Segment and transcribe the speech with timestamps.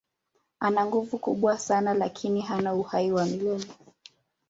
[0.59, 3.67] Ana nguvu kubwa sana lakini hana uhai wa milele.